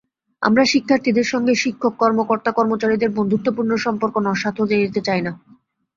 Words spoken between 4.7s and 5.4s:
দিতে চাই না।